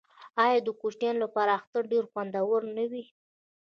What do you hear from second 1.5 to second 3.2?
اختر ډیر خوندور نه وي؟